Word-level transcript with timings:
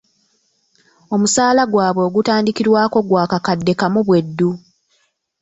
Omusaala 1.13 1.63
gwabwe 1.71 2.03
ogutandikirwako 2.09 2.97
gwa 3.07 3.23
kakadde 3.31 3.73
kamu 3.79 3.99
bweddu. 4.07 4.49